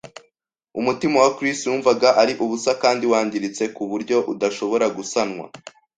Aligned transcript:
Umutima 0.79 1.17
wa 1.23 1.31
Chris 1.37 1.59
wumvaga 1.69 2.09
ari 2.21 2.33
ubusa 2.43 2.71
kandi 2.83 3.03
wangiritse 3.11 3.63
ku 3.75 3.83
buryo 3.91 4.17
udashobora 4.33 4.85
gusanwa. 4.97 5.45